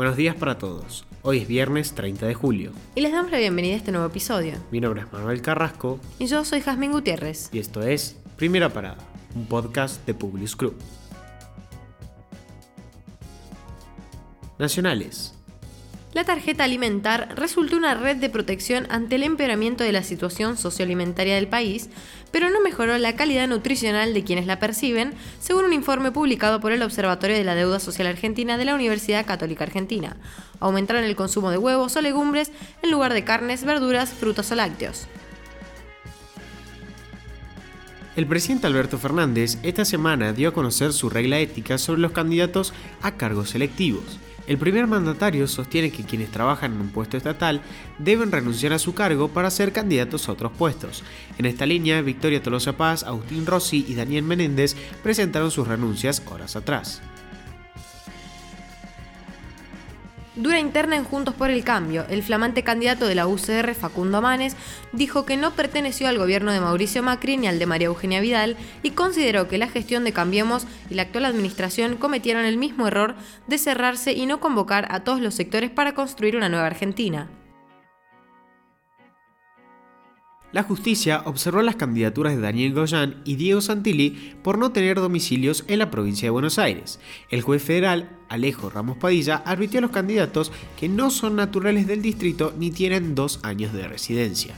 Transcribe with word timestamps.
Buenos 0.00 0.16
días 0.16 0.34
para 0.34 0.56
todos. 0.56 1.04
Hoy 1.20 1.40
es 1.40 1.46
viernes 1.46 1.92
30 1.92 2.26
de 2.26 2.32
julio. 2.32 2.72
Y 2.94 3.02
les 3.02 3.12
damos 3.12 3.30
la 3.30 3.36
bienvenida 3.36 3.74
a 3.74 3.76
este 3.76 3.92
nuevo 3.92 4.06
episodio. 4.06 4.54
Mi 4.70 4.80
nombre 4.80 5.02
es 5.02 5.12
Manuel 5.12 5.42
Carrasco. 5.42 6.00
Y 6.18 6.24
yo 6.24 6.42
soy 6.46 6.62
Jazmín 6.62 6.92
Gutiérrez. 6.92 7.50
Y 7.52 7.58
esto 7.58 7.82
es 7.82 8.16
Primera 8.36 8.70
Parada, 8.70 8.96
un 9.34 9.44
podcast 9.44 10.02
de 10.06 10.14
Publius 10.14 10.56
Group. 10.56 10.76
Nacionales. 14.58 15.34
La 16.12 16.24
tarjeta 16.24 16.64
alimentar 16.64 17.28
resultó 17.36 17.76
una 17.76 17.94
red 17.94 18.16
de 18.16 18.28
protección 18.28 18.88
ante 18.90 19.14
el 19.14 19.22
empeoramiento 19.22 19.84
de 19.84 19.92
la 19.92 20.02
situación 20.02 20.56
socioalimentaria 20.56 21.36
del 21.36 21.46
país, 21.46 21.88
pero 22.32 22.50
no 22.50 22.60
mejoró 22.60 22.98
la 22.98 23.14
calidad 23.14 23.46
nutricional 23.46 24.12
de 24.12 24.24
quienes 24.24 24.46
la 24.46 24.58
perciben, 24.58 25.14
según 25.38 25.66
un 25.66 25.72
informe 25.72 26.10
publicado 26.10 26.58
por 26.58 26.72
el 26.72 26.82
Observatorio 26.82 27.36
de 27.36 27.44
la 27.44 27.54
Deuda 27.54 27.78
Social 27.78 28.08
Argentina 28.08 28.58
de 28.58 28.64
la 28.64 28.74
Universidad 28.74 29.24
Católica 29.24 29.62
Argentina. 29.62 30.16
Aumentaron 30.58 31.04
el 31.04 31.14
consumo 31.14 31.52
de 31.52 31.58
huevos 31.58 31.94
o 31.94 32.00
legumbres 32.00 32.50
en 32.82 32.90
lugar 32.90 33.14
de 33.14 33.22
carnes, 33.22 33.64
verduras, 33.64 34.10
frutas 34.10 34.50
o 34.50 34.56
lácteos. 34.56 35.06
El 38.16 38.26
presidente 38.26 38.66
Alberto 38.66 38.98
Fernández 38.98 39.58
esta 39.62 39.84
semana 39.84 40.32
dio 40.32 40.48
a 40.48 40.52
conocer 40.52 40.92
su 40.92 41.08
regla 41.08 41.38
ética 41.38 41.78
sobre 41.78 42.00
los 42.00 42.10
candidatos 42.10 42.74
a 43.00 43.12
cargos 43.12 43.50
selectivos. 43.50 44.18
El 44.50 44.58
primer 44.58 44.88
mandatario 44.88 45.46
sostiene 45.46 45.92
que 45.92 46.02
quienes 46.02 46.32
trabajan 46.32 46.72
en 46.72 46.80
un 46.80 46.88
puesto 46.88 47.16
estatal 47.16 47.60
deben 48.00 48.32
renunciar 48.32 48.72
a 48.72 48.80
su 48.80 48.94
cargo 48.94 49.28
para 49.28 49.48
ser 49.48 49.72
candidatos 49.72 50.28
a 50.28 50.32
otros 50.32 50.50
puestos. 50.50 51.04
En 51.38 51.46
esta 51.46 51.66
línea, 51.66 52.02
Victoria 52.02 52.42
Tolosa 52.42 52.76
Paz, 52.76 53.04
Agustín 53.04 53.46
Rossi 53.46 53.86
y 53.86 53.94
Daniel 53.94 54.24
Menéndez 54.24 54.74
presentaron 55.04 55.52
sus 55.52 55.68
renuncias 55.68 56.20
horas 56.28 56.56
atrás. 56.56 57.00
Dura 60.40 60.58
interna 60.58 60.96
en 60.96 61.04
Juntos 61.04 61.34
por 61.34 61.50
el 61.50 61.64
Cambio, 61.64 62.06
el 62.08 62.22
flamante 62.22 62.62
candidato 62.62 63.06
de 63.06 63.14
la 63.14 63.26
UCR, 63.26 63.74
Facundo 63.74 64.22
Manes, 64.22 64.56
dijo 64.90 65.26
que 65.26 65.36
no 65.36 65.50
perteneció 65.50 66.08
al 66.08 66.16
gobierno 66.16 66.50
de 66.50 66.60
Mauricio 66.60 67.02
Macri 67.02 67.36
ni 67.36 67.46
al 67.46 67.58
de 67.58 67.66
María 67.66 67.88
Eugenia 67.88 68.22
Vidal 68.22 68.56
y 68.82 68.92
consideró 68.92 69.48
que 69.48 69.58
la 69.58 69.68
gestión 69.68 70.02
de 70.02 70.14
Cambiemos 70.14 70.66
y 70.88 70.94
la 70.94 71.02
actual 71.02 71.26
administración 71.26 71.98
cometieron 71.98 72.46
el 72.46 72.56
mismo 72.56 72.86
error 72.86 73.16
de 73.48 73.58
cerrarse 73.58 74.14
y 74.14 74.24
no 74.24 74.40
convocar 74.40 74.88
a 74.90 75.00
todos 75.00 75.20
los 75.20 75.34
sectores 75.34 75.70
para 75.70 75.92
construir 75.94 76.36
una 76.36 76.48
nueva 76.48 76.64
Argentina. 76.64 77.28
La 80.52 80.64
justicia 80.64 81.22
observó 81.26 81.62
las 81.62 81.76
candidaturas 81.76 82.34
de 82.34 82.40
Daniel 82.40 82.74
Goyan 82.74 83.22
y 83.24 83.36
Diego 83.36 83.60
Santilli 83.60 84.34
por 84.42 84.58
no 84.58 84.72
tener 84.72 84.96
domicilios 84.96 85.64
en 85.68 85.78
la 85.78 85.92
provincia 85.92 86.26
de 86.26 86.30
Buenos 86.30 86.58
Aires. 86.58 86.98
El 87.30 87.42
juez 87.42 87.62
federal, 87.62 88.18
Alejo 88.28 88.68
Ramos 88.68 88.96
Padilla, 88.96 89.42
advirtió 89.46 89.78
a 89.78 89.82
los 89.82 89.92
candidatos 89.92 90.50
que 90.78 90.88
no 90.88 91.10
son 91.10 91.36
naturales 91.36 91.86
del 91.86 92.02
distrito 92.02 92.52
ni 92.58 92.72
tienen 92.72 93.14
dos 93.14 93.38
años 93.44 93.72
de 93.72 93.86
residencia. 93.86 94.56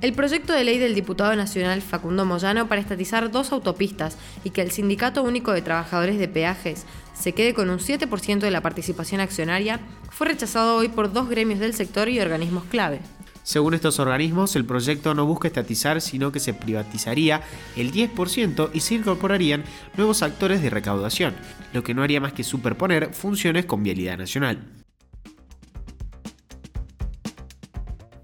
El 0.00 0.14
proyecto 0.14 0.54
de 0.54 0.64
ley 0.64 0.78
del 0.78 0.94
diputado 0.94 1.36
nacional 1.36 1.82
Facundo 1.82 2.24
Moyano 2.24 2.68
para 2.68 2.80
estatizar 2.80 3.30
dos 3.30 3.52
autopistas 3.52 4.16
y 4.44 4.50
que 4.50 4.62
el 4.62 4.70
Sindicato 4.70 5.22
Único 5.22 5.52
de 5.52 5.60
Trabajadores 5.60 6.18
de 6.18 6.26
Peajes 6.26 6.86
se 7.12 7.34
quede 7.34 7.52
con 7.52 7.68
un 7.68 7.80
7% 7.80 8.38
de 8.38 8.50
la 8.50 8.62
participación 8.62 9.20
accionaria 9.20 9.78
fue 10.08 10.28
rechazado 10.28 10.76
hoy 10.76 10.88
por 10.88 11.12
dos 11.12 11.28
gremios 11.28 11.60
del 11.60 11.74
sector 11.74 12.08
y 12.08 12.18
organismos 12.18 12.64
clave. 12.64 13.00
Según 13.42 13.74
estos 13.74 13.98
organismos, 13.98 14.56
el 14.56 14.64
proyecto 14.64 15.14
no 15.14 15.26
busca 15.26 15.48
estatizar, 15.48 16.00
sino 16.00 16.32
que 16.32 16.40
se 16.40 16.54
privatizaría 16.54 17.42
el 17.76 17.92
10% 17.92 18.70
y 18.72 18.80
se 18.80 18.94
incorporarían 18.94 19.64
nuevos 19.98 20.22
actores 20.22 20.62
de 20.62 20.70
recaudación, 20.70 21.34
lo 21.74 21.82
que 21.82 21.92
no 21.92 22.02
haría 22.02 22.22
más 22.22 22.32
que 22.32 22.44
superponer 22.44 23.12
funciones 23.12 23.66
con 23.66 23.82
vialidad 23.82 24.16
nacional. 24.16 24.66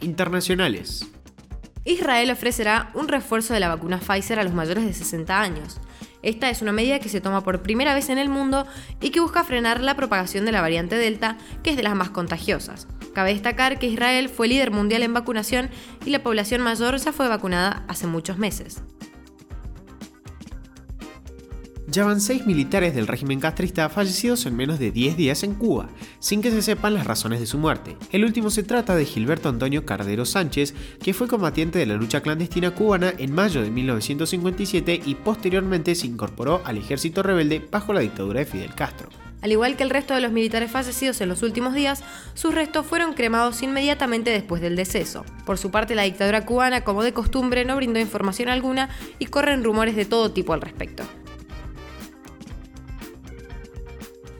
Internacionales. 0.01 1.07
Israel 1.87 2.33
ofrecerá 2.33 2.91
un 2.95 3.07
refuerzo 3.07 3.55
de 3.55 3.61
la 3.61 3.69
vacuna 3.69 4.01
Pfizer 4.01 4.41
a 4.41 4.45
los 4.45 4.53
mayores 4.53 4.85
de 4.85 4.93
60 4.93 5.41
años. 5.41 5.81
Esta 6.23 6.51
es 6.51 6.61
una 6.61 6.73
medida 6.73 6.99
que 6.99 7.09
se 7.09 7.21
toma 7.21 7.45
por 7.45 7.63
primera 7.63 7.95
vez 7.95 8.11
en 8.11 8.19
el 8.19 8.29
mundo 8.29 8.67
y 9.01 9.11
que 9.11 9.21
busca 9.21 9.45
frenar 9.45 9.81
la 9.81 9.95
propagación 9.95 10.45
de 10.45 10.51
la 10.53 10.61
variante 10.61 10.97
Delta, 10.97 11.39
que 11.63 11.71
es 11.71 11.77
de 11.77 11.85
las 11.85 11.95
más 11.95 12.11
contagiosas. 12.11 12.89
Cabe 13.15 13.33
destacar 13.33 13.79
que 13.79 13.87
Israel 13.87 14.29
fue 14.29 14.49
líder 14.49 14.73
mundial 14.73 15.05
en 15.05 15.15
vacunación 15.15 15.71
y 16.05 16.11
la 16.11 16.25
población 16.25 16.61
mayor 16.61 16.97
ya 16.97 17.13
fue 17.13 17.29
vacunada 17.29 17.85
hace 17.87 18.09
muchos 18.09 18.37
meses. 18.37 18.83
Ya 21.89 22.05
van 22.05 22.21
seis 22.21 22.47
militares 22.47 22.97
del 22.97 23.07
régimen 23.07 23.39
castrista 23.39 23.89
fallecidos 23.89 24.45
en 24.47 24.57
menos 24.57 24.81
de 24.81 24.91
10 24.91 25.17
días 25.17 25.45
en 25.45 25.55
Cuba, 25.55 25.89
sin 26.19 26.43
que 26.43 26.51
se 26.51 26.61
sepan 26.61 26.95
las 26.95 27.07
razones 27.07 27.39
de 27.39 27.47
su 27.47 27.59
muerte. 27.59 27.97
El 28.11 28.25
último 28.25 28.51
se 28.51 28.65
trata 28.65 28.97
de 28.97 29.05
Gilberto 29.05 29.49
Antonio 29.49 29.87
Cardero 29.87 30.25
Sánchez, 30.25 30.75
que 31.01 31.15
fue 31.15 31.29
combatiente 31.29 31.79
de 31.79 31.87
la 31.87 31.95
lucha 31.95 32.23
clandestina 32.23 32.73
cubana 32.73 33.15
en 33.19 33.33
mayo 33.33 33.63
de 33.63 33.71
1957 33.71 35.01
y 35.07 35.15
posteriormente 35.15 35.95
se 35.95 36.09
incorporó 36.09 36.61
al 36.65 36.77
ejército 36.77 37.23
rebelde 37.23 37.65
bajo 37.71 37.93
la 37.93 38.01
dictadura 38.01 38.41
de 38.41 38.47
Fidel 38.47 38.75
Castro. 38.75 39.09
Al 39.43 39.53
igual 39.53 39.77
que 39.77 39.85
el 39.85 39.91
resto 39.91 40.13
de 40.13 40.21
los 40.21 40.33
militares 40.33 40.73
fallecidos 40.73 41.21
en 41.21 41.29
los 41.29 41.45
últimos 41.45 41.73
días, 41.73 42.03
sus 42.35 42.53
restos 42.53 42.85
fueron 42.85 43.15
cremados 43.15 43.63
inmediatamente 43.63 44.31
después 44.31 44.61
del 44.61 44.75
deceso. 44.75 45.25
Por 45.45 45.57
su 45.57 45.71
parte, 45.71 45.95
la 45.95 46.03
dictadura 46.03 46.47
cubana, 46.47 46.83
como 46.83 47.05
de 47.05 47.13
costumbre, 47.13 47.65
no 47.65 47.77
brindó 47.77 48.01
información 48.01 48.49
alguna 48.49 48.89
y 49.21 49.27
corren 49.27 49.63
rumores 49.63 49.95
de 49.95 50.05
todo 50.05 50.33
tipo 50.33 50.53
al 50.53 50.63
respecto. 50.63 51.05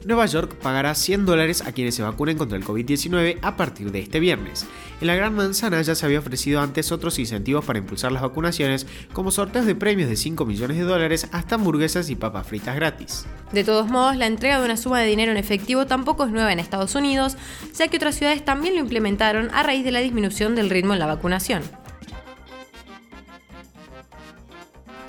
Nueva 0.07 0.25
York 0.25 0.55
pagará 0.61 0.95
100 0.95 1.25
dólares 1.25 1.61
a 1.67 1.73
quienes 1.73 1.93
se 1.93 2.01
vacunen 2.01 2.37
contra 2.37 2.57
el 2.57 2.63
COVID-19 2.63 3.39
a 3.41 3.57
partir 3.57 3.91
de 3.91 3.99
este 3.99 4.21
viernes. 4.21 4.65
En 5.01 5.07
la 5.07 5.15
Gran 5.15 5.35
Manzana 5.35 5.81
ya 5.81 5.95
se 5.95 6.05
había 6.05 6.19
ofrecido 6.19 6.61
antes 6.61 6.93
otros 6.93 7.19
incentivos 7.19 7.65
para 7.65 7.79
impulsar 7.79 8.13
las 8.13 8.21
vacunaciones, 8.21 8.87
como 9.11 9.31
sorteos 9.31 9.65
de 9.65 9.75
premios 9.75 10.09
de 10.09 10.15
5 10.15 10.45
millones 10.45 10.77
de 10.77 10.83
dólares 10.83 11.27
hasta 11.33 11.55
hamburguesas 11.55 12.09
y 12.09 12.15
papas 12.15 12.47
fritas 12.47 12.77
gratis. 12.77 13.25
De 13.51 13.65
todos 13.65 13.89
modos, 13.89 14.15
la 14.15 14.27
entrega 14.27 14.59
de 14.59 14.65
una 14.65 14.77
suma 14.77 15.01
de 15.01 15.07
dinero 15.07 15.33
en 15.33 15.37
efectivo 15.37 15.87
tampoco 15.87 16.23
es 16.23 16.31
nueva 16.31 16.53
en 16.53 16.59
Estados 16.59 16.95
Unidos, 16.95 17.35
ya 17.77 17.89
que 17.89 17.97
otras 17.97 18.15
ciudades 18.15 18.45
también 18.45 18.75
lo 18.75 18.79
implementaron 18.79 19.49
a 19.53 19.61
raíz 19.61 19.83
de 19.83 19.91
la 19.91 19.99
disminución 19.99 20.55
del 20.55 20.69
ritmo 20.69 20.93
en 20.93 20.99
la 20.99 21.05
vacunación. 21.05 21.63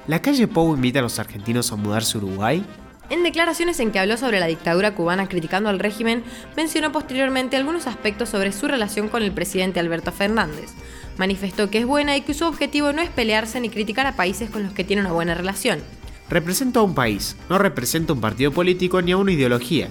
¿La 0.09 0.21
calle 0.21 0.49
Pou 0.49 0.75
invita 0.75 0.99
a 0.99 1.03
los 1.03 1.21
argentinos 1.21 1.71
a 1.71 1.77
mudarse 1.77 2.19
a 2.19 2.21
Uruguay? 2.21 2.67
En 3.11 3.23
declaraciones 3.23 3.81
en 3.81 3.91
que 3.91 3.99
habló 3.99 4.19
sobre 4.19 4.39
la 4.39 4.47
dictadura 4.47 4.95
cubana 4.95 5.29
criticando 5.29 5.71
al 5.71 5.79
régimen, 5.79 6.25
mencionó 6.57 6.93
posteriormente 6.93 7.57
algunos 7.57 7.87
aspectos 7.87 8.29
sobre 8.29 8.53
su 8.53 8.69
relación 8.69 9.09
con 9.09 9.23
el 9.23 9.33
presidente 9.33 9.81
Alberto 9.81 10.13
Fernández. 10.13 10.73
Manifestó 11.17 11.71
que 11.71 11.79
es 11.79 11.87
buena 11.87 12.17
y 12.17 12.21
que 12.21 12.35
su 12.35 12.45
objetivo 12.45 12.93
no 12.93 13.01
es 13.01 13.09
pelearse 13.09 13.61
ni 13.61 13.71
criticar 13.71 14.07
a 14.07 14.15
países 14.15 14.51
con 14.51 14.63
los 14.63 14.73
que 14.73 14.85
tiene 14.85 15.01
una 15.01 15.13
buena 15.13 15.35
relación. 15.35 15.79
Represento 16.29 16.81
a 16.81 16.83
un 16.83 16.95
país, 16.95 17.37
no 17.49 17.57
represento 17.57 18.13
a 18.13 18.17
un 18.17 18.21
partido 18.21 18.53
político 18.53 19.01
ni 19.01 19.13
a 19.13 19.17
una 19.17 19.33
ideología. 19.33 19.89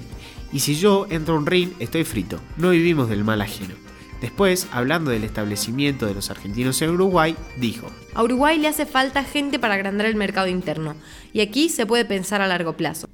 Y 0.54 0.60
si 0.60 0.76
yo 0.76 1.08
entro 1.10 1.34
a 1.34 1.38
un 1.40 1.48
ring, 1.48 1.72
estoy 1.80 2.04
frito. 2.04 2.40
No 2.58 2.70
vivimos 2.70 3.10
del 3.10 3.24
mal 3.24 3.42
ajeno. 3.42 3.74
Después, 4.22 4.68
hablando 4.72 5.10
del 5.12 5.24
establecimiento 5.24 6.06
de 6.06 6.14
los 6.14 6.30
argentinos 6.30 6.82
en 6.82 6.92
Uruguay, 6.92 7.36
dijo, 7.58 7.92
A 8.18 8.24
Uruguay 8.24 8.58
le 8.58 8.68
hace 8.68 8.88
falta 8.88 9.24
gente 9.24 9.60
para 9.60 9.76
agrandar 9.76 10.08
el 10.08 10.16
mercado 10.16 10.48
interno, 10.48 10.96
y 11.34 11.42
aquí 11.42 11.70
se 11.70 11.86
puede 11.86 12.04
pensar 12.04 12.42
a 12.42 12.48
largo 12.48 12.76
plazo. 12.76 13.08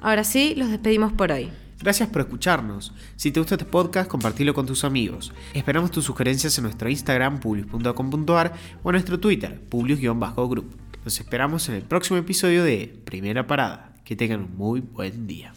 Ahora 0.00 0.24
sí, 0.24 0.54
los 0.56 0.70
despedimos 0.70 1.12
por 1.12 1.30
hoy. 1.30 1.50
Gracias 1.78 2.08
por 2.08 2.22
escucharnos. 2.22 2.94
Si 3.16 3.32
te 3.32 3.40
gusta 3.40 3.56
este 3.56 3.66
podcast, 3.66 4.08
compartilo 4.08 4.54
con 4.54 4.64
tus 4.64 4.82
amigos. 4.82 5.34
Esperamos 5.52 5.90
tus 5.90 6.06
sugerencias 6.06 6.56
en 6.56 6.64
nuestro 6.64 6.88
Instagram, 6.88 7.38
publius.com.ar 7.38 8.54
o 8.82 8.88
en 8.88 8.92
nuestro 8.92 9.20
Twitter, 9.20 9.60
publius-group. 9.68 10.74
Nos 11.04 11.20
esperamos 11.20 11.68
en 11.68 11.74
el 11.74 11.82
próximo 11.82 12.18
episodio 12.18 12.64
de 12.64 12.98
Primera 13.04 13.46
Parada. 13.46 13.92
Que 14.06 14.16
tengan 14.16 14.40
un 14.40 14.56
muy 14.56 14.80
buen 14.80 15.26
día. 15.26 15.52